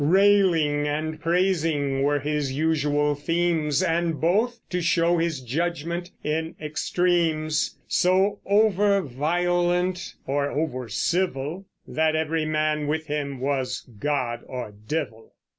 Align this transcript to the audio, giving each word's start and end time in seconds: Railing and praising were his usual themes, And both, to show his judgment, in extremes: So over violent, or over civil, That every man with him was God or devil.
Railing 0.03 0.87
and 0.87 1.19
praising 1.21 2.01
were 2.01 2.17
his 2.19 2.51
usual 2.51 3.13
themes, 3.13 3.83
And 3.83 4.19
both, 4.19 4.59
to 4.71 4.81
show 4.81 5.19
his 5.19 5.41
judgment, 5.41 6.09
in 6.23 6.55
extremes: 6.59 7.77
So 7.87 8.39
over 8.43 9.03
violent, 9.03 10.15
or 10.25 10.49
over 10.49 10.89
civil, 10.89 11.67
That 11.87 12.15
every 12.15 12.45
man 12.45 12.87
with 12.87 13.05
him 13.05 13.39
was 13.39 13.87
God 13.99 14.41
or 14.47 14.71
devil. 14.87 15.33